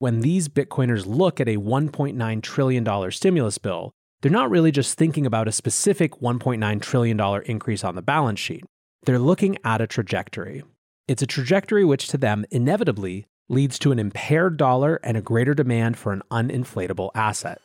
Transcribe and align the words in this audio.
When 0.00 0.22
these 0.22 0.48
Bitcoiners 0.48 1.04
look 1.04 1.40
at 1.42 1.48
a 1.48 1.58
$1.9 1.58 2.42
trillion 2.42 3.10
stimulus 3.10 3.58
bill, 3.58 3.92
they're 4.22 4.32
not 4.32 4.48
really 4.48 4.72
just 4.72 4.96
thinking 4.96 5.26
about 5.26 5.46
a 5.46 5.52
specific 5.52 6.20
$1.9 6.20 6.80
trillion 6.80 7.42
increase 7.44 7.84
on 7.84 7.96
the 7.96 8.00
balance 8.00 8.40
sheet. 8.40 8.64
They're 9.04 9.18
looking 9.18 9.58
at 9.62 9.82
a 9.82 9.86
trajectory. 9.86 10.62
It's 11.06 11.20
a 11.20 11.26
trajectory 11.26 11.84
which 11.84 12.08
to 12.08 12.16
them 12.16 12.46
inevitably 12.50 13.26
leads 13.50 13.78
to 13.80 13.92
an 13.92 13.98
impaired 13.98 14.56
dollar 14.56 15.00
and 15.04 15.18
a 15.18 15.20
greater 15.20 15.52
demand 15.52 15.98
for 15.98 16.14
an 16.14 16.22
uninflatable 16.30 17.10
asset. 17.14 17.60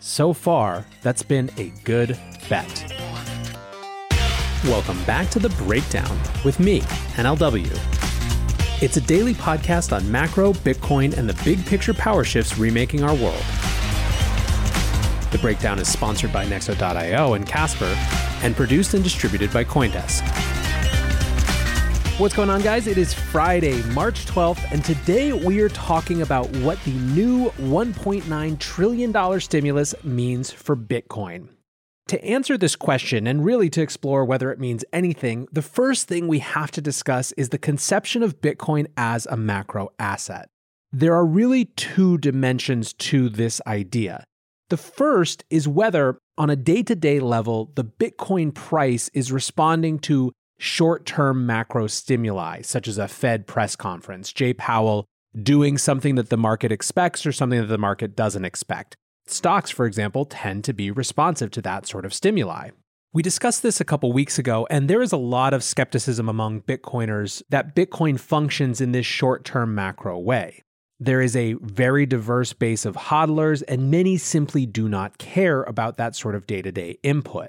So 0.00 0.32
far, 0.32 0.84
that's 1.02 1.22
been 1.22 1.52
a 1.56 1.72
good 1.84 2.18
bet. 2.48 2.92
Welcome 4.64 5.00
back 5.04 5.30
to 5.30 5.38
The 5.38 5.50
Breakdown 5.50 6.18
with 6.44 6.58
me, 6.58 6.80
NLW. 7.14 7.95
It's 8.82 8.98
a 8.98 9.00
daily 9.00 9.32
podcast 9.32 9.96
on 9.96 10.12
macro, 10.12 10.52
Bitcoin, 10.52 11.16
and 11.16 11.26
the 11.26 11.42
big 11.44 11.64
picture 11.64 11.94
power 11.94 12.24
shifts 12.24 12.58
remaking 12.58 13.02
our 13.02 13.14
world. 13.14 13.42
The 15.30 15.38
Breakdown 15.40 15.78
is 15.78 15.88
sponsored 15.88 16.30
by 16.30 16.44
Nexo.io 16.44 17.32
and 17.32 17.46
Casper, 17.46 17.96
and 18.42 18.54
produced 18.54 18.92
and 18.92 19.02
distributed 19.02 19.50
by 19.50 19.64
Coindesk. 19.64 20.20
What's 22.20 22.34
going 22.34 22.50
on, 22.50 22.60
guys? 22.60 22.86
It 22.86 22.98
is 22.98 23.14
Friday, 23.14 23.82
March 23.94 24.26
12th, 24.26 24.70
and 24.70 24.84
today 24.84 25.32
we 25.32 25.60
are 25.60 25.70
talking 25.70 26.20
about 26.20 26.50
what 26.56 26.78
the 26.84 26.92
new 26.92 27.48
$1.9 27.52 28.58
trillion 28.58 29.40
stimulus 29.40 29.94
means 30.04 30.50
for 30.50 30.76
Bitcoin. 30.76 31.48
To 32.08 32.24
answer 32.24 32.56
this 32.56 32.76
question 32.76 33.26
and 33.26 33.44
really 33.44 33.68
to 33.70 33.82
explore 33.82 34.24
whether 34.24 34.52
it 34.52 34.60
means 34.60 34.84
anything, 34.92 35.48
the 35.50 35.60
first 35.62 36.06
thing 36.06 36.28
we 36.28 36.38
have 36.38 36.70
to 36.72 36.80
discuss 36.80 37.32
is 37.32 37.48
the 37.48 37.58
conception 37.58 38.22
of 38.22 38.40
Bitcoin 38.40 38.86
as 38.96 39.26
a 39.26 39.36
macro 39.36 39.90
asset. 39.98 40.48
There 40.92 41.14
are 41.14 41.26
really 41.26 41.64
two 41.64 42.16
dimensions 42.18 42.92
to 42.92 43.28
this 43.28 43.60
idea. 43.66 44.22
The 44.70 44.76
first 44.76 45.44
is 45.50 45.66
whether, 45.66 46.18
on 46.38 46.48
a 46.48 46.54
day 46.54 46.84
to 46.84 46.94
day 46.94 47.18
level, 47.18 47.72
the 47.74 47.84
Bitcoin 47.84 48.54
price 48.54 49.10
is 49.12 49.32
responding 49.32 49.98
to 50.00 50.30
short 50.58 51.06
term 51.06 51.44
macro 51.44 51.88
stimuli, 51.88 52.62
such 52.62 52.86
as 52.86 52.98
a 52.98 53.08
Fed 53.08 53.48
press 53.48 53.74
conference, 53.74 54.32
Jay 54.32 54.54
Powell 54.54 55.06
doing 55.42 55.76
something 55.76 56.14
that 56.14 56.30
the 56.30 56.36
market 56.36 56.72
expects 56.72 57.26
or 57.26 57.32
something 57.32 57.60
that 57.60 57.66
the 57.66 57.78
market 57.78 58.16
doesn't 58.16 58.44
expect. 58.44 58.96
Stocks, 59.26 59.70
for 59.70 59.86
example, 59.86 60.24
tend 60.24 60.64
to 60.64 60.72
be 60.72 60.90
responsive 60.90 61.50
to 61.52 61.62
that 61.62 61.86
sort 61.86 62.04
of 62.04 62.14
stimuli. 62.14 62.70
We 63.12 63.22
discussed 63.22 63.62
this 63.62 63.80
a 63.80 63.84
couple 63.84 64.12
weeks 64.12 64.38
ago, 64.38 64.66
and 64.70 64.88
there 64.88 65.02
is 65.02 65.12
a 65.12 65.16
lot 65.16 65.54
of 65.54 65.64
skepticism 65.64 66.28
among 66.28 66.62
Bitcoiners 66.62 67.42
that 67.48 67.74
Bitcoin 67.74 68.20
functions 68.20 68.80
in 68.80 68.92
this 68.92 69.06
short 69.06 69.44
term 69.44 69.74
macro 69.74 70.18
way. 70.18 70.62
There 71.00 71.20
is 71.20 71.34
a 71.34 71.54
very 71.54 72.06
diverse 72.06 72.52
base 72.52 72.84
of 72.84 72.94
hodlers, 72.94 73.62
and 73.66 73.90
many 73.90 74.16
simply 74.16 74.64
do 74.64 74.88
not 74.88 75.18
care 75.18 75.62
about 75.64 75.96
that 75.96 76.14
sort 76.14 76.34
of 76.34 76.46
day 76.46 76.62
to 76.62 76.70
day 76.70 76.98
input. 77.02 77.48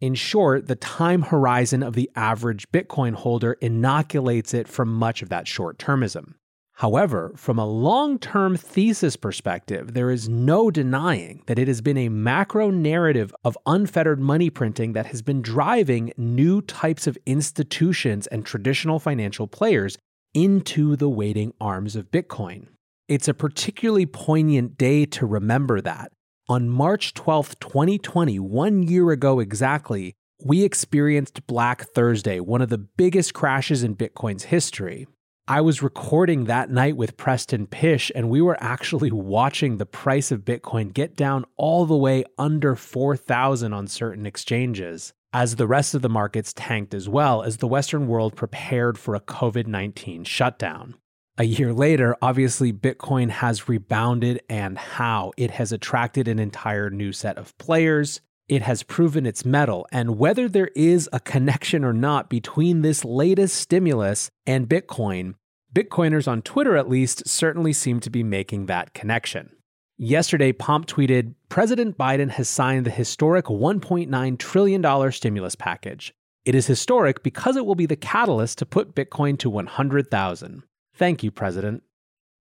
In 0.00 0.14
short, 0.14 0.66
the 0.66 0.76
time 0.76 1.22
horizon 1.22 1.82
of 1.82 1.94
the 1.94 2.10
average 2.14 2.70
Bitcoin 2.70 3.14
holder 3.14 3.54
inoculates 3.60 4.54
it 4.54 4.68
from 4.68 4.92
much 4.92 5.22
of 5.22 5.28
that 5.28 5.48
short 5.48 5.78
termism. 5.78 6.34
However, 6.78 7.32
from 7.34 7.58
a 7.58 7.66
long 7.66 8.20
term 8.20 8.56
thesis 8.56 9.16
perspective, 9.16 9.94
there 9.94 10.12
is 10.12 10.28
no 10.28 10.70
denying 10.70 11.42
that 11.46 11.58
it 11.58 11.66
has 11.66 11.80
been 11.80 11.96
a 11.98 12.08
macro 12.08 12.70
narrative 12.70 13.34
of 13.42 13.58
unfettered 13.66 14.20
money 14.20 14.48
printing 14.48 14.92
that 14.92 15.06
has 15.06 15.20
been 15.20 15.42
driving 15.42 16.12
new 16.16 16.62
types 16.62 17.08
of 17.08 17.18
institutions 17.26 18.28
and 18.28 18.46
traditional 18.46 19.00
financial 19.00 19.48
players 19.48 19.98
into 20.34 20.94
the 20.94 21.08
waiting 21.08 21.52
arms 21.60 21.96
of 21.96 22.12
Bitcoin. 22.12 22.68
It's 23.08 23.26
a 23.26 23.34
particularly 23.34 24.06
poignant 24.06 24.78
day 24.78 25.04
to 25.06 25.26
remember 25.26 25.80
that 25.80 26.12
on 26.48 26.68
March 26.68 27.12
12, 27.14 27.58
2020, 27.58 28.38
one 28.38 28.84
year 28.84 29.10
ago 29.10 29.40
exactly, 29.40 30.14
we 30.44 30.62
experienced 30.62 31.44
Black 31.48 31.86
Thursday, 31.88 32.38
one 32.38 32.62
of 32.62 32.68
the 32.68 32.78
biggest 32.78 33.34
crashes 33.34 33.82
in 33.82 33.96
Bitcoin's 33.96 34.44
history. 34.44 35.08
I 35.50 35.62
was 35.62 35.82
recording 35.82 36.44
that 36.44 36.68
night 36.68 36.94
with 36.94 37.16
Preston 37.16 37.66
Pysh, 37.68 38.12
and 38.14 38.28
we 38.28 38.42
were 38.42 38.62
actually 38.62 39.10
watching 39.12 39.78
the 39.78 39.86
price 39.86 40.30
of 40.30 40.44
Bitcoin 40.44 40.92
get 40.92 41.16
down 41.16 41.46
all 41.56 41.86
the 41.86 41.96
way 41.96 42.24
under 42.36 42.76
4,000 42.76 43.72
on 43.72 43.86
certain 43.86 44.26
exchanges, 44.26 45.14
as 45.32 45.56
the 45.56 45.66
rest 45.66 45.94
of 45.94 46.02
the 46.02 46.10
markets 46.10 46.52
tanked 46.52 46.92
as 46.92 47.08
well 47.08 47.42
as 47.42 47.56
the 47.56 47.66
Western 47.66 48.08
world 48.08 48.36
prepared 48.36 48.98
for 48.98 49.14
a 49.14 49.22
COVID 49.22 49.66
19 49.66 50.24
shutdown. 50.24 50.96
A 51.38 51.44
year 51.44 51.72
later, 51.72 52.14
obviously, 52.20 52.70
Bitcoin 52.70 53.30
has 53.30 53.70
rebounded 53.70 54.42
and 54.50 54.76
how. 54.76 55.32
It 55.38 55.52
has 55.52 55.72
attracted 55.72 56.28
an 56.28 56.38
entire 56.38 56.90
new 56.90 57.10
set 57.14 57.38
of 57.38 57.56
players. 57.56 58.20
It 58.48 58.62
has 58.62 58.82
proven 58.82 59.26
its 59.26 59.44
mettle. 59.44 59.86
And 59.92 60.18
whether 60.18 60.48
there 60.48 60.70
is 60.74 61.08
a 61.12 61.20
connection 61.20 61.84
or 61.84 61.92
not 61.92 62.30
between 62.30 62.80
this 62.80 63.04
latest 63.04 63.56
stimulus 63.56 64.30
and 64.46 64.68
Bitcoin, 64.68 65.34
Bitcoiners 65.74 66.26
on 66.26 66.40
Twitter 66.40 66.76
at 66.76 66.88
least 66.88 67.28
certainly 67.28 67.74
seem 67.74 68.00
to 68.00 68.10
be 68.10 68.22
making 68.22 68.66
that 68.66 68.94
connection. 68.94 69.50
Yesterday, 69.98 70.52
Pomp 70.52 70.86
tweeted 70.86 71.34
President 71.48 71.98
Biden 71.98 72.30
has 72.30 72.48
signed 72.48 72.86
the 72.86 72.90
historic 72.90 73.46
$1.9 73.46 74.38
trillion 74.38 75.12
stimulus 75.12 75.54
package. 75.54 76.14
It 76.44 76.54
is 76.54 76.66
historic 76.66 77.22
because 77.22 77.56
it 77.56 77.66
will 77.66 77.74
be 77.74 77.84
the 77.84 77.96
catalyst 77.96 78.58
to 78.58 78.66
put 78.66 78.94
Bitcoin 78.94 79.38
to 79.40 79.50
100,000. 79.50 80.62
Thank 80.94 81.22
you, 81.22 81.30
President. 81.30 81.82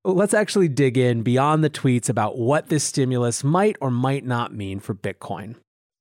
Let's 0.06 0.34
actually 0.34 0.70
dig 0.70 0.98
in 0.98 1.24
beyond 1.24 1.64
the 1.64 1.70
tweets 1.70 2.08
about 2.08 2.38
what 2.38 2.70
this 2.70 2.86
stimulus 2.86 3.44
might 3.44 3.76
or 3.82 3.92
might 3.92 4.26
not 4.26 4.54
mean 4.54 4.80
for 4.80 4.96
Bitcoin. 4.96 5.56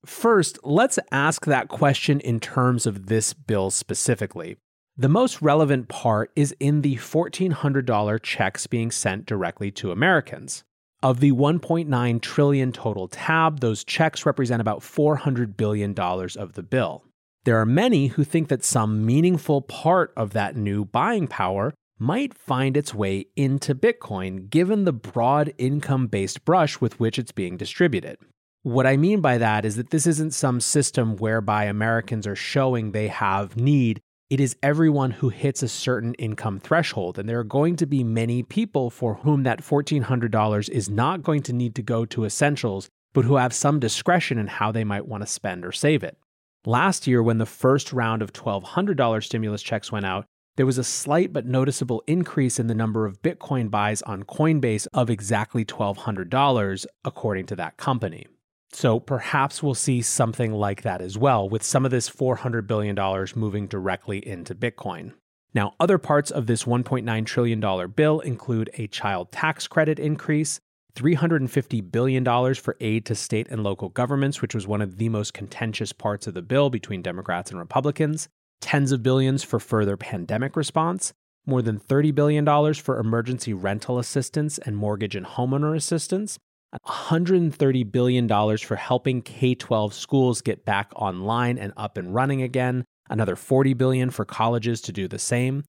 First, 0.05 0.59
let's 0.63 0.99
ask 1.11 1.45
that 1.45 1.67
question 1.67 2.19
in 2.19 2.39
terms 2.39 2.85
of 2.85 3.07
this 3.07 3.33
bill 3.33 3.71
specifically. 3.71 4.57
The 4.95 5.09
most 5.09 5.41
relevant 5.41 5.89
part 5.89 6.31
is 6.35 6.55
in 6.59 6.81
the 6.81 6.95
$1,400 6.95 8.23
checks 8.23 8.67
being 8.67 8.89
sent 8.89 9.25
directly 9.25 9.69
to 9.71 9.91
Americans. 9.91 10.63
Of 11.03 11.19
the 11.19 11.31
1.9 11.31 12.21
trillion 12.21 12.71
total 12.71 13.07
tab, 13.07 13.59
those 13.59 13.83
checks 13.83 14.25
represent 14.25 14.61
about 14.61 14.79
$400 14.79 15.55
billion 15.55 15.93
of 15.99 16.53
the 16.53 16.63
bill. 16.63 17.03
There 17.45 17.61
are 17.61 17.65
many 17.65 18.07
who 18.07 18.23
think 18.23 18.47
that 18.47 18.63
some 18.63 19.05
meaningful 19.05 19.61
part 19.61 20.11
of 20.17 20.33
that 20.33 20.55
new 20.55 20.85
buying 20.85 21.27
power 21.27 21.73
might 21.99 22.33
find 22.33 22.75
its 22.75 22.93
way 22.93 23.27
into 23.35 23.75
Bitcoin 23.75 24.49
given 24.49 24.85
the 24.85 24.93
broad 24.93 25.53
income 25.57 26.07
based 26.07 26.43
brush 26.43 26.81
with 26.81 26.99
which 26.99 27.19
it's 27.19 27.31
being 27.31 27.55
distributed. 27.55 28.17
What 28.63 28.87
I 28.87 28.97
mean 28.97 29.21
by 29.21 29.37
that 29.37 29.65
is 29.65 29.75
that 29.77 29.91
this 29.91 30.05
isn't 30.07 30.33
some 30.33 30.59
system 30.59 31.15
whereby 31.15 31.65
Americans 31.65 32.27
are 32.27 32.35
showing 32.35 32.91
they 32.91 33.07
have 33.07 33.55
need. 33.55 34.01
It 34.29 34.41
is 34.41 34.57
everyone 34.61 35.11
who 35.11 35.29
hits 35.29 35.63
a 35.63 35.69
certain 35.69 36.13
income 36.15 36.59
threshold. 36.59 37.17
And 37.17 37.29
there 37.29 37.39
are 37.39 37.45
going 37.45 37.77
to 37.77 37.85
be 37.85 38.03
many 38.03 38.43
people 38.43 38.89
for 38.89 39.15
whom 39.15 39.43
that 39.43 39.63
$1,400 39.63 40.69
is 40.69 40.89
not 40.89 41.23
going 41.23 41.43
to 41.43 41.53
need 41.53 41.75
to 41.75 41.81
go 41.81 42.03
to 42.05 42.25
essentials, 42.25 42.89
but 43.13 43.23
who 43.23 43.37
have 43.37 43.53
some 43.53 43.79
discretion 43.79 44.37
in 44.37 44.47
how 44.47 44.71
they 44.71 44.83
might 44.83 45.07
want 45.07 45.23
to 45.23 45.27
spend 45.27 45.63
or 45.63 45.71
save 45.71 46.03
it. 46.03 46.17
Last 46.65 47.07
year, 47.07 47.23
when 47.23 47.37
the 47.37 47.45
first 47.45 47.93
round 47.93 48.21
of 48.21 48.33
$1,200 48.33 49.23
stimulus 49.23 49.61
checks 49.61 49.93
went 49.93 50.05
out, 50.05 50.25
there 50.57 50.65
was 50.65 50.77
a 50.77 50.83
slight 50.83 51.31
but 51.31 51.45
noticeable 51.45 52.03
increase 52.07 52.59
in 52.59 52.67
the 52.67 52.75
number 52.75 53.05
of 53.05 53.21
Bitcoin 53.21 53.71
buys 53.71 54.01
on 54.01 54.23
Coinbase 54.23 54.87
of 54.93 55.09
exactly 55.09 55.63
$1,200, 55.63 56.85
according 57.05 57.45
to 57.45 57.55
that 57.55 57.77
company. 57.77 58.25
So 58.71 58.99
perhaps 58.99 59.63
we'll 59.63 59.75
see 59.75 60.01
something 60.01 60.53
like 60.53 60.81
that 60.81 61.01
as 61.01 61.17
well, 61.17 61.47
with 61.47 61.63
some 61.63 61.85
of 61.85 61.91
this 61.91 62.09
$400 62.09 62.67
billion 62.67 62.97
moving 63.35 63.67
directly 63.67 64.25
into 64.27 64.53
Bitcoin. 64.53 65.13
Now, 65.53 65.73
other 65.79 65.97
parts 65.97 66.29
of 66.29 66.45
this 66.47 66.65
$1.9 66.65 67.25
trillion 67.25 67.91
bill 67.91 68.19
include 68.19 68.69
a 68.75 68.87
child 68.87 69.31
tax 69.31 69.67
credit 69.67 69.99
increase, 69.99 70.59
$350 70.95 71.91
billion 71.91 72.53
for 72.55 72.75
aid 72.81 73.05
to 73.05 73.15
state 73.15 73.47
and 73.49 73.63
local 73.63 73.89
governments, 73.89 74.41
which 74.41 74.53
was 74.53 74.67
one 74.67 74.81
of 74.81 74.97
the 74.97 75.09
most 75.09 75.33
contentious 75.33 75.93
parts 75.93 76.27
of 76.27 76.33
the 76.33 76.41
bill 76.41 76.69
between 76.69 77.01
Democrats 77.01 77.51
and 77.51 77.59
Republicans, 77.59 78.27
tens 78.61 78.91
of 78.91 79.03
billions 79.03 79.43
for 79.43 79.59
further 79.59 79.95
pandemic 79.95 80.55
response, 80.55 81.13
more 81.45 81.61
than 81.61 81.79
$30 81.79 82.13
billion 82.13 82.73
for 82.73 82.99
emergency 82.99 83.53
rental 83.53 83.97
assistance 83.97 84.57
and 84.57 84.75
mortgage 84.75 85.15
and 85.15 85.25
homeowner 85.25 85.75
assistance, 85.75 86.37
$130 86.85 87.91
billion 87.91 88.57
for 88.57 88.75
helping 88.75 89.21
K 89.21 89.55
12 89.55 89.93
schools 89.93 90.41
get 90.41 90.65
back 90.65 90.91
online 90.95 91.57
and 91.57 91.73
up 91.77 91.97
and 91.97 92.13
running 92.13 92.41
again, 92.41 92.83
another 93.09 93.35
$40 93.35 93.77
billion 93.77 94.09
for 94.09 94.25
colleges 94.25 94.81
to 94.81 94.91
do 94.91 95.07
the 95.07 95.19
same, 95.19 95.63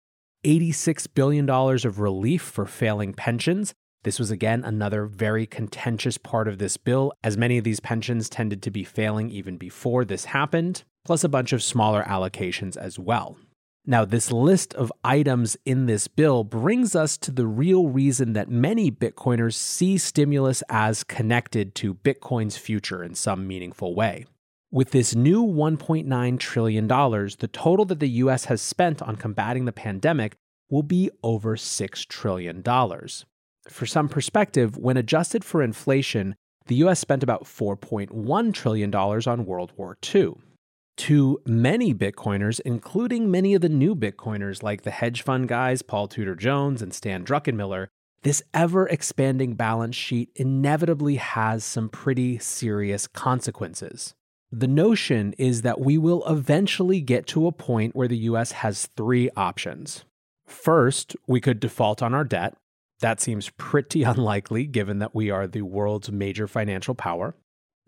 $86 0.45 1.07
billion 1.15 1.49
of 1.49 2.01
relief 2.01 2.43
for 2.43 2.67
failing 2.67 3.13
pensions. 3.13 3.75
This 4.05 4.19
was 4.19 4.31
again 4.31 4.65
another 4.65 5.07
very 5.07 5.47
contentious 5.47 6.19
part 6.19 6.49
of 6.49 6.59
this 6.59 6.77
bill, 6.77 7.13
as 7.25 7.37
many 7.37 7.59
of 7.59 7.65
these 7.65 7.81
pensions 7.81 8.29
tended 8.29 8.63
to 8.63 8.71
be 8.71 8.85
failing 8.85 9.31
even 9.31 9.57
before 9.57 10.05
this 10.05 10.27
happened, 10.27 10.85
plus 11.05 11.25
a 11.25 11.29
bunch 11.29 11.53
of 11.53 11.63
smaller 11.63 12.03
allocations 12.05 12.77
as 12.77 12.99
well. 12.99 13.37
Now, 13.91 14.05
this 14.05 14.31
list 14.31 14.75
of 14.75 14.93
items 15.03 15.57
in 15.65 15.87
this 15.87 16.09
bill 16.09 16.45
brings 16.45 16.95
us 16.95 17.17
to 17.17 17.31
the 17.31 17.47
real 17.47 17.89
reason 17.89 18.35
that 18.35 18.51
many 18.51 18.91
Bitcoiners 18.91 19.55
see 19.55 19.97
stimulus 19.97 20.63
as 20.69 21.03
connected 21.03 21.75
to 21.77 21.95
Bitcoin's 21.95 22.59
future 22.59 23.03
in 23.03 23.15
some 23.15 23.47
meaningful 23.47 23.95
way. 23.95 24.27
With 24.71 24.91
this 24.91 25.15
new 25.15 25.43
$1.9 25.43 26.39
trillion, 26.39 26.87
the 26.87 27.51
total 27.51 27.87
that 27.87 28.01
the 28.01 28.11
US 28.11 28.45
has 28.45 28.61
spent 28.61 29.01
on 29.01 29.17
combating 29.17 29.65
the 29.65 29.73
pandemic 29.73 30.37
will 30.69 30.83
be 30.83 31.11
over 31.23 31.57
$6 31.57 32.09
trillion. 32.09 32.63
For 32.63 33.87
some 33.87 34.11
perspective, 34.11 34.77
when 34.77 34.99
adjusted 34.99 35.47
for 35.47 35.63
inflation, 35.63 36.37
the 36.67 36.75
US 36.85 37.01
spent 37.01 37.23
about 37.23 37.45
$4.1 37.45 38.53
trillion 38.53 38.95
on 38.95 39.47
World 39.47 39.73
War 39.79 39.97
II 40.15 40.35
to 40.99 41.41
many 41.47 41.95
Bitcoiners, 41.95 42.61
including 42.65 43.31
many 43.31 43.55
of 43.55 43.63
the 43.63 43.69
new 43.69 43.95
Bitcoiners 43.95 44.63
like 44.63 44.83
the 44.83 44.91
hedge 44.91 45.23
fund 45.23 45.49
guys 45.49 45.83
Paul 45.83 46.09
Tudor 46.09 46.35
Jones 46.35 46.83
and 46.83 46.93
Stan 46.93 47.25
Druckenmiller, 47.25 47.89
this 48.23 48.43
ever 48.53 48.87
expanding 48.89 49.55
balance 49.55 49.95
sheet 49.95 50.31
inevitably 50.35 51.17
has 51.17 51.65
some 51.65 51.89
pretty 51.89 52.39
serious 52.39 53.07
consequences. 53.07 54.15
The 54.51 54.67
notion 54.67 55.35
is 55.39 55.63
that 55.63 55.81
we 55.81 55.99
will 55.99 56.27
eventually 56.27 57.01
get 57.01 57.27
to 57.29 57.47
a 57.47 57.53
point 57.53 57.95
where 57.95 58.09
the 58.09 58.17
US 58.19 58.53
has 58.53 58.87
three 58.97 59.31
options. 59.37 60.05
First, 60.47 61.15
we 61.27 61.41
could 61.41 61.61
default 61.61 62.03
on 62.03 62.13
our 62.13 62.25
debt. 62.25 62.57
That 63.01 63.21
seems 63.21 63.51
pretty 63.51 64.03
unlikely 64.05 64.67
given 64.67 64.99
that 64.99 65.15
we 65.15 65.31
are 65.31 65.47
the 65.47 65.63
world's 65.63 66.11
major 66.11 66.49
financial 66.49 66.95
power. 66.95 67.35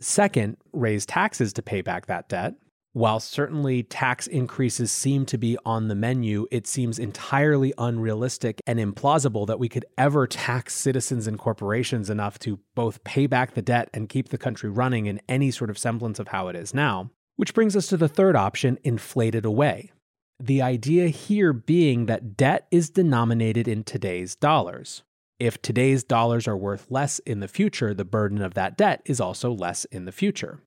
Second, 0.01 0.59
raise 0.73 1.05
taxes 1.05 1.53
to 1.55 1.63
pay 1.63 1.81
back 1.81 2.07
that 2.07 2.29
debt. 2.29 2.55
While 2.93 3.21
certainly 3.21 3.85
tax 3.85 4.27
increases 4.27 4.91
seem 4.91 5.25
to 5.27 5.39
be 5.39 5.57
on 5.65 5.87
the 5.87 5.95
menu, 5.95 6.49
it 6.51 6.67
seems 6.67 6.99
entirely 6.99 7.73
unrealistic 7.79 8.61
and 8.67 8.81
implausible 8.81 9.47
that 9.47 9.61
we 9.61 9.69
could 9.69 9.85
ever 9.97 10.27
tax 10.27 10.75
citizens 10.75 11.29
and 11.29 11.39
corporations 11.39 12.11
enough 12.11 12.41
to 12.41 12.59
both 12.75 13.05
pay 13.05 13.29
back 13.29 13.55
the 13.55 13.63
debt 13.63 13.91
and 13.95 14.09
keep 14.09 14.31
the 14.31 14.39
country 14.39 14.69
running 14.69 15.07
in 15.07 15.21
any 15.29 15.53
sort 15.53 15.71
of 15.71 15.79
semblance 15.79 16.19
of 16.19 16.29
how 16.29 16.49
it 16.49 16.57
is 16.57 16.75
now. 16.75 17.11
Which 17.37 17.55
brings 17.55 17.77
us 17.77 17.87
to 17.89 17.97
the 17.97 18.09
third 18.09 18.35
option 18.35 18.77
inflated 18.83 19.45
away. 19.45 19.93
The 20.41 20.61
idea 20.61 21.09
here 21.09 21.53
being 21.53 22.07
that 22.07 22.37
debt 22.37 22.67
is 22.73 22.91
denominated 22.91 23.69
in 23.69 23.85
today's 23.85 24.35
dollars. 24.35 25.05
If 25.39 25.63
today's 25.63 26.03
dollars 26.03 26.49
are 26.49 26.57
worth 26.57 26.91
less 26.91 27.21
in 27.21 27.39
the 27.39 27.47
future, 27.47 27.95
the 27.95 28.05
burden 28.05 28.43
of 28.43 28.55
that 28.55 28.77
debt 28.77 29.01
is 29.05 29.21
also 29.21 29.53
less 29.53 29.85
in 29.87 30.07
the 30.07 30.13
future. 30.13 30.61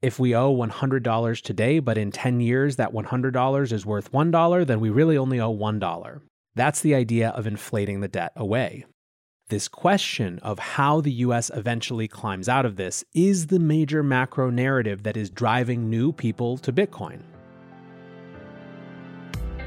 If 0.00 0.20
we 0.20 0.32
owe 0.32 0.54
$100 0.54 1.42
today, 1.42 1.80
but 1.80 1.98
in 1.98 2.12
10 2.12 2.38
years 2.38 2.76
that 2.76 2.92
$100 2.92 3.72
is 3.72 3.84
worth 3.84 4.12
$1, 4.12 4.66
then 4.66 4.78
we 4.78 4.90
really 4.90 5.18
only 5.18 5.40
owe 5.40 5.52
$1. 5.52 6.20
That's 6.54 6.80
the 6.82 6.94
idea 6.94 7.30
of 7.30 7.48
inflating 7.48 8.00
the 8.00 8.06
debt 8.06 8.30
away. 8.36 8.84
This 9.48 9.66
question 9.66 10.38
of 10.40 10.60
how 10.60 11.00
the 11.00 11.10
US 11.10 11.50
eventually 11.52 12.06
climbs 12.06 12.48
out 12.48 12.64
of 12.64 12.76
this 12.76 13.02
is 13.12 13.48
the 13.48 13.58
major 13.58 14.04
macro 14.04 14.50
narrative 14.50 15.02
that 15.02 15.16
is 15.16 15.30
driving 15.30 15.90
new 15.90 16.12
people 16.12 16.58
to 16.58 16.72
Bitcoin. 16.72 17.22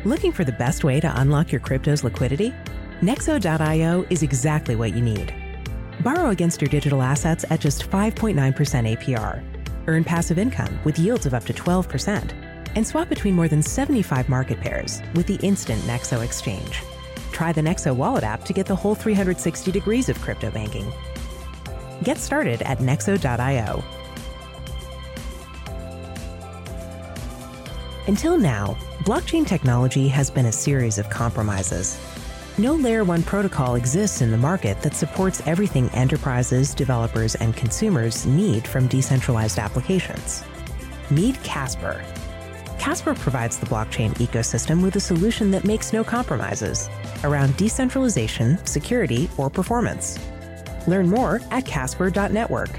Looking 0.05 0.31
for 0.31 0.45
the 0.45 0.53
best 0.53 0.85
way 0.85 1.01
to 1.01 1.19
unlock 1.19 1.51
your 1.51 1.59
crypto's 1.59 2.05
liquidity? 2.05 2.53
Nexo.io 3.01 4.05
is 4.09 4.23
exactly 4.23 4.77
what 4.77 4.95
you 4.95 5.01
need. 5.01 5.33
Borrow 6.05 6.29
against 6.29 6.61
your 6.61 6.69
digital 6.69 7.01
assets 7.01 7.43
at 7.49 7.59
just 7.59 7.89
5.9% 7.89 8.35
APR 8.97 9.50
Earn 9.87 10.03
passive 10.03 10.37
income 10.37 10.79
with 10.83 10.99
yields 10.99 11.25
of 11.25 11.33
up 11.33 11.45
to 11.45 11.53
12%. 11.53 12.31
And 12.75 12.87
swap 12.87 13.09
between 13.09 13.35
more 13.35 13.47
than 13.47 13.61
75 13.61 14.29
market 14.29 14.59
pairs 14.59 15.01
with 15.15 15.27
the 15.27 15.35
instant 15.45 15.81
Nexo 15.83 16.23
exchange. 16.23 16.81
Try 17.31 17.51
the 17.51 17.61
Nexo 17.61 17.95
wallet 17.95 18.23
app 18.23 18.45
to 18.45 18.53
get 18.53 18.65
the 18.65 18.75
whole 18.75 18.95
360 18.95 19.71
degrees 19.71 20.09
of 20.09 20.19
crypto 20.21 20.51
banking. 20.51 20.91
Get 22.03 22.17
started 22.17 22.61
at 22.63 22.79
nexo.io. 22.79 23.83
Until 28.07 28.37
now, 28.37 28.77
blockchain 29.03 29.45
technology 29.45 30.07
has 30.07 30.31
been 30.31 30.47
a 30.47 30.51
series 30.51 30.97
of 30.97 31.09
compromises 31.09 31.99
no 32.61 32.75
Layer 32.75 33.03
1 33.03 33.23
protocol 33.23 33.73
exists 33.73 34.21
in 34.21 34.29
the 34.29 34.37
market 34.37 34.79
that 34.83 34.93
supports 34.93 35.41
everything 35.47 35.89
enterprises, 35.89 36.75
developers, 36.75 37.33
and 37.35 37.55
consumers 37.55 38.27
need 38.27 38.67
from 38.67 38.87
decentralized 38.87 39.57
applications. 39.57 40.43
Meet 41.09 41.41
Casper. 41.43 42.05
Casper 42.77 43.15
provides 43.15 43.57
the 43.57 43.65
blockchain 43.65 44.11
ecosystem 44.17 44.83
with 44.83 44.95
a 44.95 44.99
solution 44.99 45.49
that 45.51 45.65
makes 45.65 45.91
no 45.91 46.03
compromises 46.03 46.87
around 47.23 47.57
decentralization, 47.57 48.63
security, 48.65 49.27
or 49.37 49.49
performance. 49.49 50.19
Learn 50.85 51.09
more 51.09 51.41
at 51.49 51.65
casper.network. 51.65 52.69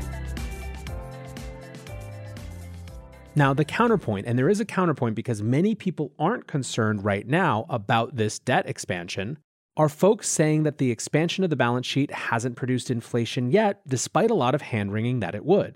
Now, 3.35 3.53
the 3.55 3.65
counterpoint, 3.65 4.27
and 4.27 4.39
there 4.39 4.49
is 4.51 4.61
a 4.61 4.65
counterpoint 4.65 5.17
because 5.17 5.43
many 5.43 5.75
people 5.75 6.13
aren't 6.19 6.47
concerned 6.47 7.05
right 7.05 7.27
now 7.27 7.67
about 7.69 8.15
this 8.15 8.39
debt 8.39 8.69
expansion, 8.69 9.39
are 9.77 9.89
folks 9.89 10.29
saying 10.29 10.65
that 10.65 10.79
the 10.79 10.91
expansion 10.91 11.45
of 11.45 11.51
the 11.51 11.57
balance 11.57 11.87
sheet 11.87 12.11
hasn't 12.11 12.57
produced 12.57 12.91
inflation 12.91 13.51
yet, 13.51 13.81
despite 13.87 14.31
a 14.31 14.35
lot 14.35 14.55
of 14.55 14.63
hand 14.63 14.93
wringing 14.93 15.21
that 15.21 15.35
it 15.35 15.45
would? 15.45 15.75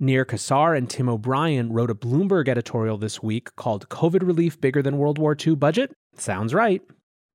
Nir 0.00 0.24
Kaissar 0.24 0.76
and 0.76 0.90
Tim 0.90 1.08
O'Brien 1.08 1.72
wrote 1.72 1.90
a 1.90 1.94
Bloomberg 1.94 2.48
editorial 2.48 2.98
this 2.98 3.22
week 3.22 3.54
called 3.56 3.88
COVID 3.88 4.26
Relief 4.26 4.60
Bigger 4.60 4.82
Than 4.82 4.98
World 4.98 5.18
War 5.18 5.36
II 5.38 5.54
Budget? 5.54 5.92
Sounds 6.16 6.52
right. 6.52 6.82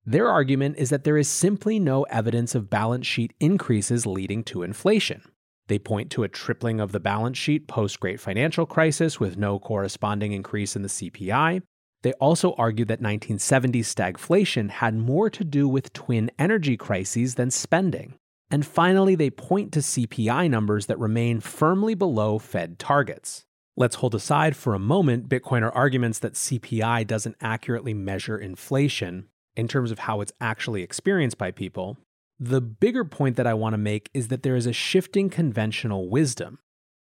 Their 0.04 0.28
argument 0.28 0.76
is 0.78 0.90
that 0.90 1.04
there 1.04 1.16
is 1.16 1.28
simply 1.28 1.78
no 1.78 2.02
evidence 2.04 2.54
of 2.54 2.70
balance 2.70 3.06
sheet 3.06 3.32
increases 3.38 4.06
leading 4.06 4.42
to 4.44 4.62
inflation. 4.62 5.22
They 5.68 5.78
point 5.78 6.10
to 6.10 6.24
a 6.24 6.28
tripling 6.28 6.80
of 6.80 6.90
the 6.92 7.00
balance 7.00 7.38
sheet 7.38 7.68
post 7.68 8.00
Great 8.00 8.18
Financial 8.18 8.66
Crisis 8.66 9.20
with 9.20 9.36
no 9.36 9.58
corresponding 9.58 10.32
increase 10.32 10.74
in 10.74 10.82
the 10.82 10.88
CPI, 10.88 11.62
they 12.02 12.12
also 12.14 12.54
argue 12.54 12.84
that 12.86 13.02
1970s 13.02 13.84
stagflation 13.84 14.70
had 14.70 14.94
more 14.96 15.28
to 15.30 15.44
do 15.44 15.68
with 15.68 15.92
twin 15.92 16.30
energy 16.38 16.76
crises 16.76 17.34
than 17.34 17.50
spending. 17.50 18.14
And 18.50 18.66
finally, 18.66 19.14
they 19.14 19.30
point 19.30 19.72
to 19.72 19.80
CPI 19.80 20.50
numbers 20.50 20.86
that 20.86 20.98
remain 20.98 21.40
firmly 21.40 21.94
below 21.94 22.38
Fed 22.38 22.78
targets. 22.78 23.44
Let's 23.76 23.96
hold 23.96 24.14
aside 24.14 24.56
for 24.56 24.74
a 24.74 24.78
moment 24.78 25.28
Bitcoiner 25.28 25.70
arguments 25.74 26.18
that 26.18 26.34
CPI 26.34 27.06
doesn't 27.06 27.36
accurately 27.40 27.94
measure 27.94 28.36
inflation 28.36 29.28
in 29.54 29.68
terms 29.68 29.90
of 29.90 30.00
how 30.00 30.20
it's 30.20 30.32
actually 30.40 30.82
experienced 30.82 31.38
by 31.38 31.50
people. 31.50 31.96
The 32.38 32.60
bigger 32.60 33.04
point 33.04 33.36
that 33.36 33.46
I 33.46 33.54
want 33.54 33.74
to 33.74 33.78
make 33.78 34.10
is 34.14 34.28
that 34.28 34.42
there 34.42 34.56
is 34.56 34.66
a 34.66 34.72
shifting 34.72 35.28
conventional 35.28 36.08
wisdom. 36.08 36.58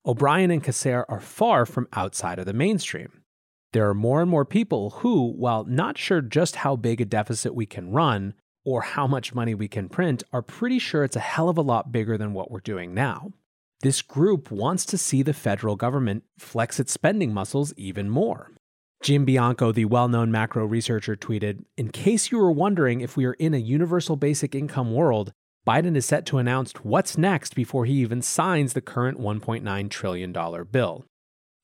O'Brien 0.04 0.50
and 0.50 0.64
Kaissar 0.64 1.04
are 1.08 1.20
far 1.20 1.66
from 1.66 1.88
outside 1.92 2.38
of 2.38 2.46
the 2.46 2.52
mainstream. 2.52 3.22
There 3.76 3.90
are 3.90 3.94
more 3.94 4.22
and 4.22 4.30
more 4.30 4.46
people 4.46 4.88
who, 4.88 5.32
while 5.32 5.64
not 5.64 5.98
sure 5.98 6.22
just 6.22 6.56
how 6.56 6.76
big 6.76 6.98
a 7.02 7.04
deficit 7.04 7.54
we 7.54 7.66
can 7.66 7.92
run 7.92 8.32
or 8.64 8.80
how 8.80 9.06
much 9.06 9.34
money 9.34 9.54
we 9.54 9.68
can 9.68 9.90
print, 9.90 10.22
are 10.32 10.40
pretty 10.40 10.78
sure 10.78 11.04
it's 11.04 11.14
a 11.14 11.20
hell 11.20 11.50
of 11.50 11.58
a 11.58 11.60
lot 11.60 11.92
bigger 11.92 12.16
than 12.16 12.32
what 12.32 12.50
we're 12.50 12.60
doing 12.60 12.94
now. 12.94 13.32
This 13.82 14.00
group 14.00 14.50
wants 14.50 14.86
to 14.86 14.96
see 14.96 15.20
the 15.20 15.34
federal 15.34 15.76
government 15.76 16.24
flex 16.38 16.80
its 16.80 16.90
spending 16.90 17.34
muscles 17.34 17.74
even 17.76 18.08
more. 18.08 18.50
Jim 19.02 19.26
Bianco, 19.26 19.72
the 19.72 19.84
well 19.84 20.08
known 20.08 20.32
macro 20.32 20.64
researcher, 20.64 21.14
tweeted 21.14 21.66
In 21.76 21.90
case 21.90 22.32
you 22.32 22.38
were 22.38 22.50
wondering 22.50 23.02
if 23.02 23.14
we 23.14 23.26
are 23.26 23.34
in 23.34 23.52
a 23.52 23.58
universal 23.58 24.16
basic 24.16 24.54
income 24.54 24.94
world, 24.94 25.34
Biden 25.68 25.96
is 25.96 26.06
set 26.06 26.24
to 26.24 26.38
announce 26.38 26.72
what's 26.76 27.18
next 27.18 27.54
before 27.54 27.84
he 27.84 27.92
even 27.96 28.22
signs 28.22 28.72
the 28.72 28.80
current 28.80 29.20
$1.9 29.20 29.90
trillion 29.90 30.32
bill. 30.72 31.04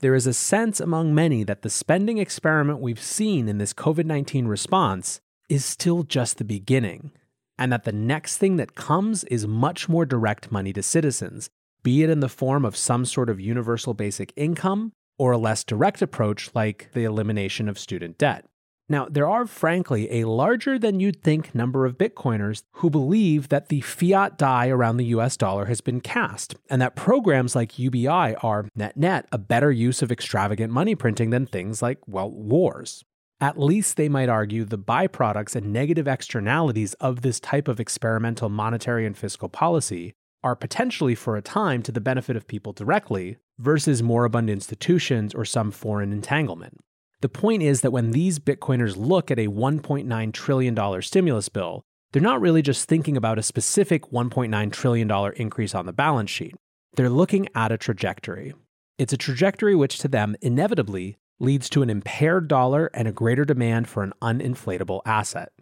There 0.03 0.17
is 0.17 0.27
a 0.27 0.35
sense 0.35 0.81
among 0.81 1.15
many 1.15 1.45
that 1.45 1.63
the 1.63 1.71
spending 1.71 2.19
experiment 2.19 2.81
we've 2.81 3.01
seen 3.01 3.49
in 3.49 3.59
this 3.59 3.73
COVID 3.73 4.05
19 4.05 4.49
response 4.49 5.21
is 5.49 5.65
still 5.65 6.03
just 6.03 6.39
the 6.39 6.45
beginning, 6.45 7.13
and 7.57 7.73
that 7.73 7.85
the 7.85 7.93
next 7.93 8.39
thing 8.39 8.57
that 8.57 8.75
comes 8.75 9.23
is 9.25 9.47
much 9.47 9.89
more 9.89 10.05
direct 10.05 10.51
money 10.51 10.73
to 10.73 10.83
citizens, 10.83 11.51
be 11.85 12.03
it 12.03 12.11
in 12.11 12.19
the 12.19 12.29
form 12.29 12.65
of 12.65 12.77
some 12.77 13.05
sort 13.05 13.31
of 13.31 13.41
universal 13.41 13.95
basic 13.95 14.33
income 14.35 14.91
or 15.21 15.31
a 15.31 15.39
less 15.39 15.63
direct 15.63 16.03
approach 16.03 16.51
like 16.53 16.91
the 16.95 17.05
elimination 17.05 17.69
of 17.69 17.79
student 17.79 18.19
debt. 18.19 18.45
Now, 18.89 19.07
there 19.09 19.29
are 19.29 19.47
frankly 19.47 20.21
a 20.21 20.27
larger 20.29 20.79
than 20.79 21.01
you'd 21.01 21.23
think 21.23 21.55
number 21.55 21.87
of 21.87 21.97
Bitcoiners 21.97 22.63
who 22.73 22.91
believe 22.91 23.49
that 23.49 23.69
the 23.69 23.81
fiat 23.81 24.37
die 24.37 24.69
around 24.69 24.97
the 24.97 25.07
US 25.07 25.37
dollar 25.37 25.67
has 25.67 25.81
been 25.81 26.01
cast, 26.01 26.57
and 26.69 26.83
that 26.83 26.97
programs 26.97 27.55
like 27.55 27.79
UBI 27.79 28.35
are 28.43 28.69
net 28.75 28.97
net 28.97 29.27
a 29.33 29.39
better 29.39 29.71
use 29.71 30.03
of 30.03 30.13
extravagant 30.13 30.73
money 30.73 30.95
printing 30.95 31.31
than 31.31 31.47
things 31.47 31.81
like, 31.81 31.99
well, 32.07 32.31
wars. 32.31 33.05
At 33.41 33.59
least 33.59 33.97
they 33.97 34.09
might 34.09 34.29
argue 34.29 34.65
the 34.65 34.79
byproducts 34.79 35.57
and 35.57 35.73
negative 35.73 36.07
externalities 36.07 36.95
of 36.95 37.23
this 37.23 37.41
type 37.41 37.67
of 37.67 37.81
experimental 37.81 38.49
monetary 38.49 39.05
and 39.05 39.17
fiscal 39.17 39.49
policy 39.49 40.13
are 40.45 40.55
potentially 40.55 41.15
for 41.15 41.37
a 41.37 41.43
time 41.43 41.83
to 41.83 41.93
the 41.93 42.01
benefit 42.01 42.37
of 42.37 42.47
people 42.47 42.73
directly 42.73 43.39
versus 43.59 44.03
moribund 44.03 44.51
institutions 44.51 45.35
or 45.35 45.45
some 45.45 45.71
foreign 45.71 46.13
entanglement. 46.13 46.79
The 47.23 47.29
point 47.29 47.63
is 47.63 47.81
that 47.81 47.93
when 47.93 48.11
these 48.11 48.41
Bitcoiners 48.41 48.97
look 48.97 49.31
at 49.31 49.39
a 49.39 49.47
$1.9 49.47 50.33
trillion 50.33 51.03
stimulus 51.03 51.49
bill, 51.49 51.83
they're 52.11 52.21
not 52.21 52.41
really 52.41 52.63
just 52.63 52.89
thinking 52.89 53.17
about 53.17 53.39
a 53.39 53.43
specific 53.43 54.11
$1.9 54.11 54.73
trillion 54.73 55.33
increase 55.37 55.75
on 55.75 55.87
the 55.87 55.93
balance 55.93 56.31
sheet. 56.31 56.55
They're 56.95 57.09
looking 57.09 57.49
at 57.55 57.73
a 57.73 57.79
trajectory. 57.79 58.55
It's 58.99 59.13
a 59.13 59.17
trajectory 59.17 59.77
which, 59.77 59.99
to 59.99 60.09
them, 60.09 60.35
inevitably 60.43 61.17
leads 61.39 61.71
to 61.71 61.83
an 61.83 61.91
impaired 61.91 62.49
dollar 62.49 62.91
and 62.93 63.07
a 63.07 63.13
greater 63.13 63.45
demand 63.45 63.89
for 63.89 64.03
an 64.03 64.13
uninflatable 64.21 65.01
asset. 65.07 65.53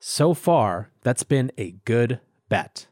So 0.00 0.34
far, 0.34 0.92
that's 1.02 1.24
been 1.24 1.50
a 1.58 1.72
good 1.84 2.20
bet. 2.48 2.86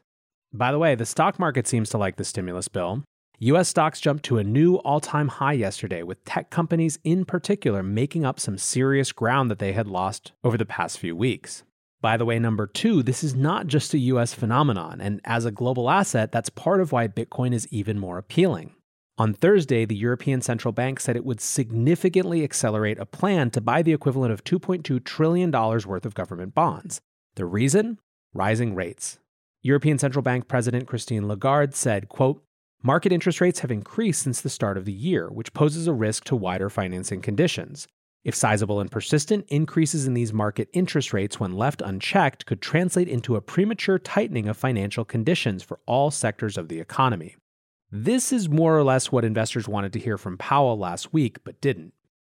By 0.53 0.73
the 0.73 0.79
way, 0.79 0.95
the 0.95 1.05
stock 1.05 1.39
market 1.39 1.65
seems 1.65 1.89
to 1.91 1.97
like 1.97 2.17
the 2.17 2.25
stimulus 2.25 2.67
bill. 2.67 3.03
US 3.39 3.69
stocks 3.69 3.99
jumped 3.99 4.25
to 4.25 4.39
a 4.39 4.43
new 4.43 4.77
all 4.77 4.99
time 4.99 5.27
high 5.27 5.53
yesterday, 5.53 6.01
with 6.01 6.25
tech 6.25 6.49
companies 6.49 6.97
in 7.03 7.23
particular 7.23 7.83
making 7.83 8.25
up 8.25 8.39
some 8.39 8.57
serious 8.57 9.11
ground 9.11 9.51
that 9.51 9.59
they 9.59 9.73
had 9.73 9.85
lost 9.85 10.31
over 10.43 10.57
the 10.57 10.65
past 10.65 10.97
few 10.97 11.15
weeks. 11.15 11.63
By 12.01 12.17
the 12.17 12.25
way, 12.25 12.39
number 12.39 12.65
two, 12.65 13.03
this 13.03 13.23
is 13.23 13.35
not 13.35 13.67
just 13.67 13.93
a 13.93 13.99
US 13.99 14.33
phenomenon, 14.33 14.99
and 14.99 15.21
as 15.23 15.45
a 15.45 15.51
global 15.51 15.87
asset, 15.87 16.31
that's 16.31 16.49
part 16.49 16.81
of 16.81 16.91
why 16.91 17.07
Bitcoin 17.07 17.53
is 17.53 17.67
even 17.69 17.99
more 17.99 18.17
appealing. 18.17 18.73
On 19.19 19.35
Thursday, 19.35 19.85
the 19.85 19.95
European 19.95 20.41
Central 20.41 20.71
Bank 20.71 20.99
said 20.99 21.15
it 21.15 21.25
would 21.25 21.39
significantly 21.39 22.43
accelerate 22.43 22.97
a 22.97 23.05
plan 23.05 23.51
to 23.51 23.61
buy 23.61 23.83
the 23.83 23.93
equivalent 23.93 24.33
of 24.33 24.43
$2.2 24.43 25.03
trillion 25.03 25.51
worth 25.51 26.07
of 26.07 26.15
government 26.15 26.55
bonds. 26.55 27.01
The 27.35 27.45
reason? 27.45 27.99
Rising 28.33 28.73
rates. 28.73 29.19
European 29.61 29.99
Central 29.99 30.23
Bank 30.23 30.47
President 30.47 30.87
Christine 30.87 31.27
Lagarde 31.27 31.75
said, 31.75 32.09
quote, 32.09 32.43
Market 32.87 33.11
interest 33.11 33.41
rates 33.41 33.59
have 33.59 33.69
increased 33.69 34.21
since 34.21 34.39
the 34.39 34.49
start 34.49 34.77
of 34.77 34.85
the 34.85 34.93
year, 34.93 35.27
which 35.27 35.51
poses 35.51 35.87
a 35.87 35.93
risk 35.93 36.23
to 36.23 36.37
wider 36.37 36.69
financing 36.69 37.21
conditions. 37.21 37.85
If 38.23 38.33
sizable 38.33 38.79
and 38.79 38.89
persistent, 38.89 39.43
increases 39.49 40.07
in 40.07 40.13
these 40.13 40.31
market 40.31 40.69
interest 40.71 41.11
rates, 41.11 41.37
when 41.37 41.51
left 41.51 41.81
unchecked, 41.81 42.45
could 42.45 42.61
translate 42.61 43.09
into 43.09 43.35
a 43.35 43.41
premature 43.41 43.99
tightening 43.99 44.47
of 44.47 44.55
financial 44.55 45.03
conditions 45.03 45.63
for 45.63 45.81
all 45.85 46.11
sectors 46.11 46.57
of 46.57 46.69
the 46.69 46.79
economy. 46.79 47.35
This 47.91 48.31
is 48.31 48.47
more 48.47 48.77
or 48.77 48.85
less 48.85 49.11
what 49.11 49.25
investors 49.25 49.67
wanted 49.67 49.91
to 49.91 49.99
hear 49.99 50.17
from 50.17 50.37
Powell 50.37 50.79
last 50.79 51.11
week, 51.11 51.43
but 51.43 51.59
didn't. 51.59 51.91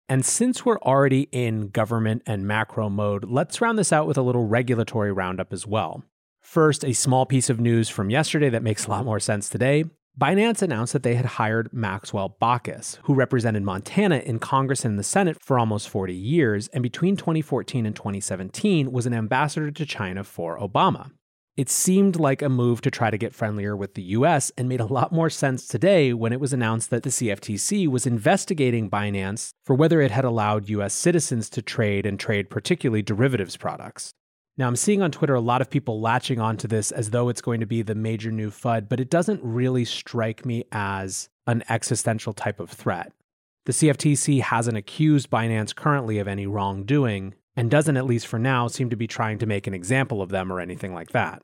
And 0.09 0.25
since 0.25 0.65
we're 0.65 0.79
already 0.79 1.29
in 1.31 1.69
government 1.69 2.23
and 2.25 2.45
macro 2.45 2.89
mode, 2.89 3.23
let's 3.23 3.61
round 3.61 3.79
this 3.79 3.93
out 3.93 4.05
with 4.05 4.17
a 4.17 4.21
little 4.21 4.45
regulatory 4.45 5.13
roundup 5.13 5.53
as 5.53 5.65
well. 5.65 6.03
First, 6.41 6.83
a 6.83 6.91
small 6.91 7.25
piece 7.25 7.49
of 7.49 7.61
news 7.61 7.87
from 7.87 8.09
yesterday 8.09 8.49
that 8.49 8.63
makes 8.63 8.85
a 8.85 8.89
lot 8.89 9.05
more 9.05 9.21
sense 9.21 9.47
today. 9.47 9.85
Binance 10.21 10.61
announced 10.61 10.93
that 10.93 11.01
they 11.01 11.15
had 11.15 11.25
hired 11.25 11.73
Maxwell 11.73 12.37
Baucus, 12.39 12.99
who 13.05 13.15
represented 13.15 13.63
Montana 13.63 14.17
in 14.17 14.37
Congress 14.37 14.85
and 14.85 14.99
the 14.99 15.03
Senate 15.03 15.37
for 15.41 15.57
almost 15.57 15.89
40 15.89 16.13
years, 16.13 16.67
and 16.67 16.83
between 16.83 17.17
2014 17.17 17.87
and 17.87 17.95
2017 17.95 18.91
was 18.91 19.07
an 19.07 19.15
ambassador 19.15 19.71
to 19.71 19.83
China 19.83 20.23
for 20.23 20.59
Obama. 20.59 21.09
It 21.57 21.69
seemed 21.69 22.19
like 22.19 22.43
a 22.43 22.49
move 22.49 22.81
to 22.81 22.91
try 22.91 23.09
to 23.09 23.17
get 23.17 23.33
friendlier 23.33 23.75
with 23.75 23.95
the 23.95 24.03
US 24.03 24.51
and 24.55 24.69
made 24.69 24.79
a 24.79 24.85
lot 24.85 25.11
more 25.11 25.31
sense 25.31 25.67
today 25.67 26.13
when 26.13 26.31
it 26.31 26.39
was 26.39 26.53
announced 26.53 26.91
that 26.91 27.01
the 27.01 27.09
CFTC 27.09 27.87
was 27.87 28.05
investigating 28.05 28.91
Binance 28.91 29.49
for 29.65 29.75
whether 29.75 30.01
it 30.01 30.11
had 30.11 30.23
allowed 30.23 30.69
US 30.69 30.93
citizens 30.93 31.49
to 31.49 31.63
trade 31.63 32.05
and 32.05 32.19
trade 32.19 32.51
particularly 32.51 33.01
derivatives 33.01 33.57
products. 33.57 34.13
Now, 34.57 34.67
I'm 34.67 34.75
seeing 34.75 35.01
on 35.01 35.11
Twitter 35.11 35.33
a 35.33 35.41
lot 35.41 35.61
of 35.61 35.69
people 35.69 36.01
latching 36.01 36.39
onto 36.39 36.67
this 36.67 36.91
as 36.91 37.11
though 37.11 37.29
it's 37.29 37.41
going 37.41 37.61
to 37.61 37.65
be 37.65 37.81
the 37.81 37.95
major 37.95 38.31
new 38.31 38.51
FUD, 38.51 38.89
but 38.89 38.99
it 38.99 39.09
doesn't 39.09 39.41
really 39.43 39.85
strike 39.85 40.45
me 40.45 40.65
as 40.71 41.29
an 41.47 41.63
existential 41.69 42.33
type 42.33 42.59
of 42.59 42.69
threat. 42.69 43.13
The 43.65 43.71
CFTC 43.73 44.41
hasn't 44.41 44.77
accused 44.77 45.29
Binance 45.29 45.75
currently 45.75 46.19
of 46.19 46.27
any 46.27 46.47
wrongdoing, 46.47 47.35
and 47.55 47.71
doesn't, 47.71 47.97
at 47.97 48.05
least 48.05 48.27
for 48.27 48.39
now, 48.39 48.67
seem 48.67 48.89
to 48.89 48.95
be 48.95 49.07
trying 49.07 49.37
to 49.39 49.45
make 49.45 49.67
an 49.67 49.73
example 49.73 50.21
of 50.21 50.29
them 50.29 50.51
or 50.51 50.59
anything 50.59 50.93
like 50.93 51.11
that. 51.11 51.41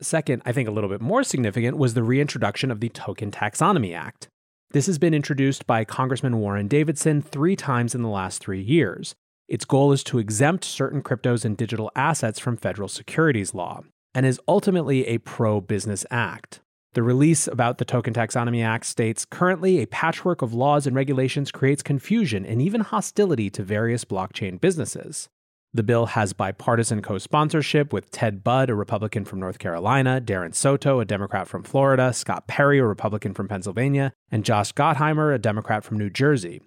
Second, 0.00 0.42
I 0.44 0.52
think 0.52 0.68
a 0.68 0.72
little 0.72 0.90
bit 0.90 1.00
more 1.00 1.24
significant 1.24 1.78
was 1.78 1.94
the 1.94 2.02
reintroduction 2.02 2.70
of 2.70 2.80
the 2.80 2.88
Token 2.90 3.30
Taxonomy 3.30 3.96
Act. 3.96 4.28
This 4.70 4.86
has 4.86 4.98
been 4.98 5.14
introduced 5.14 5.66
by 5.66 5.84
Congressman 5.84 6.38
Warren 6.38 6.68
Davidson 6.68 7.22
three 7.22 7.56
times 7.56 7.94
in 7.94 8.02
the 8.02 8.08
last 8.08 8.42
three 8.42 8.60
years. 8.60 9.14
Its 9.48 9.64
goal 9.64 9.92
is 9.92 10.02
to 10.02 10.18
exempt 10.18 10.64
certain 10.64 11.02
cryptos 11.02 11.44
and 11.44 11.56
digital 11.56 11.90
assets 11.94 12.38
from 12.38 12.56
federal 12.56 12.88
securities 12.88 13.54
law, 13.54 13.82
and 14.14 14.26
is 14.26 14.40
ultimately 14.48 15.06
a 15.06 15.18
pro 15.18 15.60
business 15.60 16.04
act. 16.10 16.60
The 16.94 17.02
release 17.02 17.46
about 17.46 17.78
the 17.78 17.84
Token 17.84 18.14
Taxonomy 18.14 18.64
Act 18.64 18.86
states 18.86 19.24
currently 19.24 19.80
a 19.80 19.86
patchwork 19.86 20.42
of 20.42 20.54
laws 20.54 20.86
and 20.86 20.96
regulations 20.96 21.52
creates 21.52 21.82
confusion 21.82 22.44
and 22.44 22.60
even 22.60 22.80
hostility 22.80 23.50
to 23.50 23.62
various 23.62 24.04
blockchain 24.04 24.60
businesses. 24.60 25.28
The 25.74 25.82
bill 25.82 26.06
has 26.06 26.32
bipartisan 26.32 27.02
co 27.02 27.18
sponsorship 27.18 27.92
with 27.92 28.10
Ted 28.10 28.42
Budd, 28.42 28.70
a 28.70 28.74
Republican 28.74 29.26
from 29.26 29.40
North 29.40 29.58
Carolina, 29.58 30.22
Darren 30.24 30.54
Soto, 30.54 31.00
a 31.00 31.04
Democrat 31.04 31.46
from 31.46 31.62
Florida, 31.62 32.14
Scott 32.14 32.46
Perry, 32.48 32.78
a 32.78 32.86
Republican 32.86 33.34
from 33.34 33.46
Pennsylvania, 33.46 34.12
and 34.32 34.44
Josh 34.44 34.72
Gottheimer, 34.72 35.34
a 35.34 35.38
Democrat 35.38 35.84
from 35.84 35.98
New 35.98 36.08
Jersey. 36.08 36.62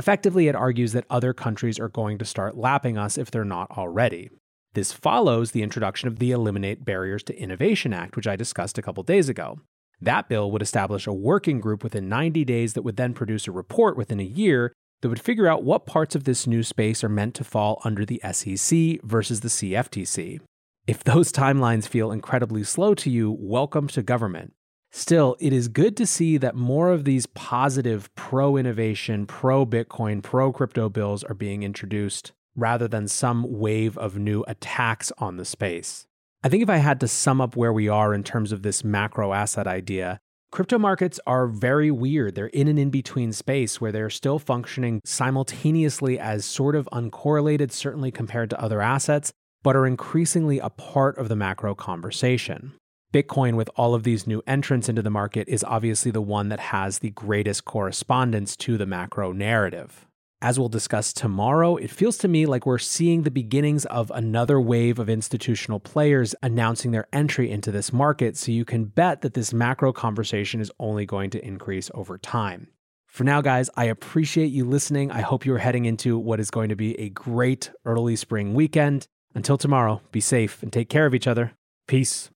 Effectively, 0.00 0.48
it 0.48 0.56
argues 0.56 0.92
that 0.92 1.04
other 1.10 1.34
countries 1.34 1.78
are 1.78 1.90
going 1.90 2.16
to 2.16 2.24
start 2.24 2.56
lapping 2.56 2.96
us 2.96 3.18
if 3.18 3.30
they're 3.30 3.44
not 3.44 3.70
already. 3.72 4.30
This 4.72 4.94
follows 4.94 5.50
the 5.50 5.62
introduction 5.62 6.08
of 6.08 6.18
the 6.18 6.30
Eliminate 6.30 6.86
Barriers 6.86 7.22
to 7.24 7.38
Innovation 7.38 7.92
Act, 7.92 8.16
which 8.16 8.26
I 8.26 8.34
discussed 8.34 8.78
a 8.78 8.82
couple 8.82 9.02
days 9.02 9.28
ago. 9.28 9.60
That 10.00 10.26
bill 10.26 10.50
would 10.52 10.62
establish 10.62 11.06
a 11.06 11.12
working 11.12 11.60
group 11.60 11.84
within 11.84 12.08
90 12.08 12.46
days 12.46 12.72
that 12.72 12.80
would 12.80 12.96
then 12.96 13.12
produce 13.12 13.46
a 13.46 13.52
report 13.52 13.98
within 13.98 14.20
a 14.20 14.24
year 14.24 14.72
that 15.02 15.10
would 15.10 15.20
figure 15.20 15.46
out 15.46 15.64
what 15.64 15.84
parts 15.84 16.14
of 16.14 16.24
this 16.24 16.46
new 16.46 16.62
space 16.62 17.04
are 17.04 17.10
meant 17.10 17.34
to 17.34 17.44
fall 17.44 17.82
under 17.84 18.06
the 18.06 18.22
SEC 18.32 19.02
versus 19.02 19.40
the 19.40 19.48
CFTC. 19.48 20.40
If 20.86 21.04
those 21.04 21.30
timelines 21.30 21.86
feel 21.86 22.10
incredibly 22.10 22.64
slow 22.64 22.94
to 22.94 23.10
you, 23.10 23.36
welcome 23.38 23.86
to 23.88 24.02
government. 24.02 24.54
Still, 24.92 25.36
it 25.38 25.52
is 25.52 25.68
good 25.68 25.96
to 25.98 26.06
see 26.06 26.36
that 26.38 26.56
more 26.56 26.90
of 26.90 27.04
these 27.04 27.26
positive 27.26 28.12
pro 28.16 28.56
innovation, 28.56 29.24
pro 29.24 29.64
Bitcoin, 29.64 30.22
pro 30.22 30.52
crypto 30.52 30.88
bills 30.88 31.22
are 31.24 31.34
being 31.34 31.62
introduced 31.62 32.32
rather 32.56 32.88
than 32.88 33.06
some 33.06 33.58
wave 33.58 33.96
of 33.96 34.18
new 34.18 34.44
attacks 34.48 35.12
on 35.18 35.36
the 35.36 35.44
space. 35.44 36.06
I 36.42 36.48
think 36.48 36.62
if 36.62 36.70
I 36.70 36.78
had 36.78 37.00
to 37.00 37.08
sum 37.08 37.40
up 37.40 37.54
where 37.54 37.72
we 37.72 37.88
are 37.88 38.12
in 38.12 38.24
terms 38.24 38.50
of 38.50 38.62
this 38.62 38.82
macro 38.82 39.32
asset 39.32 39.66
idea, 39.66 40.18
crypto 40.50 40.78
markets 40.78 41.20
are 41.26 41.46
very 41.46 41.90
weird. 41.90 42.34
They're 42.34 42.46
in 42.46 42.66
an 42.66 42.78
in 42.78 42.90
between 42.90 43.32
space 43.32 43.80
where 43.80 43.92
they're 43.92 44.10
still 44.10 44.38
functioning 44.38 45.00
simultaneously 45.04 46.18
as 46.18 46.44
sort 46.44 46.74
of 46.74 46.88
uncorrelated, 46.92 47.70
certainly 47.70 48.10
compared 48.10 48.50
to 48.50 48.60
other 48.60 48.80
assets, 48.80 49.32
but 49.62 49.76
are 49.76 49.86
increasingly 49.86 50.58
a 50.58 50.70
part 50.70 51.16
of 51.18 51.28
the 51.28 51.36
macro 51.36 51.74
conversation. 51.74 52.72
Bitcoin, 53.12 53.56
with 53.56 53.68
all 53.74 53.94
of 53.94 54.04
these 54.04 54.26
new 54.26 54.40
entrants 54.46 54.88
into 54.88 55.02
the 55.02 55.10
market, 55.10 55.48
is 55.48 55.64
obviously 55.64 56.12
the 56.12 56.20
one 56.20 56.48
that 56.48 56.60
has 56.60 57.00
the 57.00 57.10
greatest 57.10 57.64
correspondence 57.64 58.56
to 58.56 58.78
the 58.78 58.86
macro 58.86 59.32
narrative. 59.32 60.06
As 60.42 60.58
we'll 60.58 60.68
discuss 60.68 61.12
tomorrow, 61.12 61.76
it 61.76 61.90
feels 61.90 62.16
to 62.18 62.28
me 62.28 62.46
like 62.46 62.64
we're 62.64 62.78
seeing 62.78 63.24
the 63.24 63.30
beginnings 63.30 63.84
of 63.86 64.10
another 64.14 64.60
wave 64.60 64.98
of 64.98 65.10
institutional 65.10 65.80
players 65.80 66.34
announcing 66.42 66.92
their 66.92 67.08
entry 67.12 67.50
into 67.50 67.72
this 67.72 67.92
market, 67.92 68.36
so 68.36 68.52
you 68.52 68.64
can 68.64 68.84
bet 68.84 69.22
that 69.22 69.34
this 69.34 69.52
macro 69.52 69.92
conversation 69.92 70.60
is 70.60 70.70
only 70.78 71.04
going 71.04 71.30
to 71.30 71.44
increase 71.44 71.90
over 71.94 72.16
time. 72.16 72.68
For 73.08 73.24
now, 73.24 73.40
guys, 73.40 73.68
I 73.76 73.86
appreciate 73.86 74.52
you 74.52 74.64
listening. 74.64 75.10
I 75.10 75.20
hope 75.20 75.44
you're 75.44 75.58
heading 75.58 75.84
into 75.84 76.16
what 76.16 76.38
is 76.38 76.50
going 76.50 76.68
to 76.68 76.76
be 76.76 76.98
a 77.00 77.08
great 77.08 77.72
early 77.84 78.14
spring 78.14 78.54
weekend. 78.54 79.08
Until 79.34 79.58
tomorrow, 79.58 80.00
be 80.12 80.20
safe 80.20 80.62
and 80.62 80.72
take 80.72 80.88
care 80.88 81.06
of 81.06 81.14
each 81.14 81.26
other. 81.26 81.52
Peace. 81.88 82.30